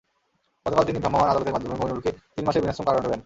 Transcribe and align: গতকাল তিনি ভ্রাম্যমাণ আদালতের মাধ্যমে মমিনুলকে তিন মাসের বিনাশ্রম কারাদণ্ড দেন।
গতকাল 0.65 0.83
তিনি 0.87 0.99
ভ্রাম্যমাণ 0.99 1.29
আদালতের 1.29 1.53
মাধ্যমে 1.55 1.75
মমিনুলকে 1.75 2.11
তিন 2.33 2.43
মাসের 2.45 2.61
বিনাশ্রম 2.63 2.85
কারাদণ্ড 2.85 3.07
দেন। 3.07 3.19